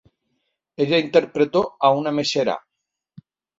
[0.77, 2.59] Ella interpretó a una mesera.